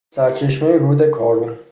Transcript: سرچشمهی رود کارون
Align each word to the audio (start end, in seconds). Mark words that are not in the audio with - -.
سرچشمهی 0.13 0.77
رود 0.77 1.01
کارون 1.09 1.57